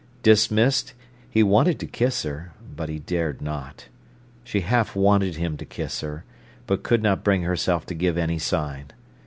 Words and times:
Dismissed, 0.23 0.95
he 1.29 1.43
wanted 1.43 1.79
to 1.79 1.85
kiss 1.85 2.23
her, 2.23 2.53
but 2.75 2.89
he 2.89 2.97
dared 2.97 3.39
not. 3.39 3.87
She 4.43 4.61
half 4.61 4.95
wanted 4.95 5.35
him 5.35 5.57
to 5.57 5.63
kiss 5.65 6.01
her, 6.01 6.25
but 6.65 6.81
could 6.81 7.03
not 7.03 7.23
bring 7.23 7.43
herself 7.43 7.85
to 7.85 7.93
give 7.93 8.17
any 8.17 8.39
sign. 8.39 8.87